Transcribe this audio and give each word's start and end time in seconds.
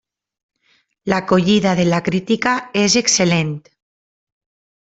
L'acollida 1.13 1.75
de 1.81 1.85
la 1.91 2.01
crítica 2.09 2.55
és 2.85 2.99
excel·lent. 3.05 3.55